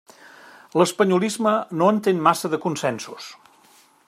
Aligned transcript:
L'espanyolisme 0.81 1.53
no 1.81 1.91
entén 1.97 2.25
massa 2.29 2.53
de 2.55 2.63
consensos. 2.67 3.33